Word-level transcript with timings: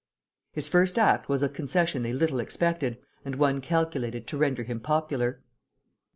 His 0.51 0.67
first 0.67 0.97
act 0.97 1.29
was 1.29 1.43
a 1.43 1.47
concession 1.47 2.01
they 2.01 2.11
little 2.11 2.39
expected, 2.39 2.97
and 3.23 3.35
one 3.35 3.61
calculated 3.61 4.25
to 4.29 4.37
render 4.39 4.63
him 4.63 4.79
popular. 4.79 5.43